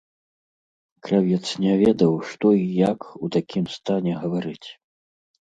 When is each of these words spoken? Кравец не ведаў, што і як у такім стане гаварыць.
Кравец 1.07 1.41
не 1.65 1.73
ведаў, 1.81 2.13
што 2.31 2.47
і 2.61 2.65
як 2.89 2.99
у 3.23 3.31
такім 3.37 3.69
стане 3.77 4.19
гаварыць. 4.25 4.69